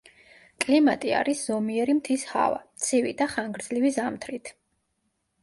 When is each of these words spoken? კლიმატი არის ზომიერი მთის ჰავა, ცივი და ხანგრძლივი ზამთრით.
კლიმატი 0.63 1.11
არის 1.17 1.43
ზომიერი 1.49 1.95
მთის 1.99 2.23
ჰავა, 2.31 2.63
ცივი 2.87 3.13
და 3.21 3.29
ხანგრძლივი 3.35 3.95
ზამთრით. 4.01 4.53